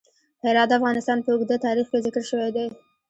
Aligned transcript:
هرات 0.45 0.67
د 0.69 0.73
افغانستان 0.79 1.17
په 1.21 1.29
اوږده 1.31 1.57
تاریخ 1.65 1.85
کې 1.91 1.99
ذکر 2.05 2.23
شوی 2.29 2.49
دی. 2.55 2.65